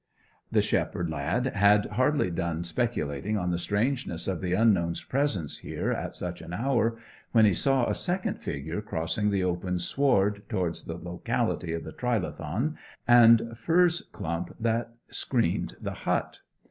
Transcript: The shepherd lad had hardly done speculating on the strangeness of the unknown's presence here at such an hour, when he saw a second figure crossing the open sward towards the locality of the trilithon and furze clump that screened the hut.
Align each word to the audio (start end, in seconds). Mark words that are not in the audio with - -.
The 0.51 0.63
shepherd 0.63 1.11
lad 1.11 1.45
had 1.53 1.85
hardly 1.89 2.31
done 2.31 2.63
speculating 2.63 3.37
on 3.37 3.51
the 3.51 3.59
strangeness 3.59 4.27
of 4.27 4.41
the 4.41 4.53
unknown's 4.53 5.03
presence 5.03 5.59
here 5.59 5.91
at 5.91 6.15
such 6.15 6.41
an 6.41 6.53
hour, 6.53 6.97
when 7.33 7.45
he 7.45 7.53
saw 7.53 7.85
a 7.87 7.93
second 7.93 8.39
figure 8.39 8.81
crossing 8.81 9.29
the 9.29 9.43
open 9.43 9.77
sward 9.77 10.41
towards 10.49 10.85
the 10.85 10.97
locality 10.97 11.71
of 11.73 11.83
the 11.83 11.93
trilithon 11.93 12.77
and 13.07 13.55
furze 13.55 14.01
clump 14.11 14.55
that 14.59 14.91
screened 15.11 15.75
the 15.79 15.93
hut. 15.93 16.39